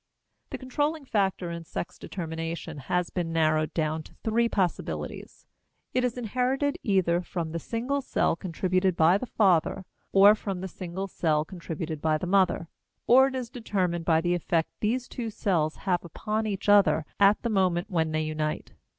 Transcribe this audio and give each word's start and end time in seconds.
The 0.49 0.57
controlling 0.57 1.05
factor 1.05 1.51
in 1.51 1.63
sex 1.63 1.99
determination 1.99 2.79
has 2.89 3.11
been 3.11 3.31
narrowed 3.31 3.71
down 3.75 4.01
to 4.01 4.15
three 4.23 4.49
possibilities; 4.49 5.45
it 5.93 6.03
is 6.03 6.17
inherited 6.17 6.79
either 6.81 7.21
from 7.21 7.51
the 7.51 7.59
single 7.59 8.01
cell 8.01 8.35
contributed 8.35 8.95
by 8.97 9.19
the 9.19 9.27
father 9.27 9.85
or 10.11 10.33
from 10.33 10.61
the 10.61 10.67
single 10.67 11.05
cell 11.07 11.45
contributed 11.45 12.01
by 12.01 12.17
the 12.17 12.25
mother, 12.25 12.67
or 13.05 13.27
it 13.27 13.35
is 13.35 13.51
determined 13.51 14.05
by 14.05 14.21
the 14.21 14.33
effect 14.33 14.69
these 14.79 15.07
two 15.07 15.29
cells 15.29 15.75
have 15.85 16.03
upon 16.03 16.47
each 16.47 16.67
other 16.67 17.05
at 17.19 17.39
the 17.43 17.49
moment 17.51 17.91
when 17.91 18.11
they 18.11 18.23
unite. 18.23 18.73